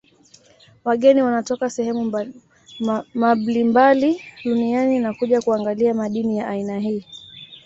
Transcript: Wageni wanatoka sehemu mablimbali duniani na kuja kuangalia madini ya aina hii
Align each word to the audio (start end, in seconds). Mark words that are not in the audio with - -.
Wageni 0.85 1.21
wanatoka 1.21 1.69
sehemu 1.69 2.31
mablimbali 3.13 4.21
duniani 4.43 4.99
na 4.99 5.13
kuja 5.13 5.41
kuangalia 5.41 5.93
madini 5.93 6.37
ya 6.37 6.47
aina 6.47 6.79
hii 6.79 7.05